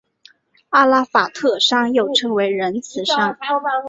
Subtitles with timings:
[0.69, 3.37] 阿拉法特山又称为仁慈山。